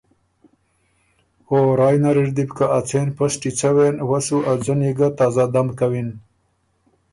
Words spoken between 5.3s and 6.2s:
دم کوِن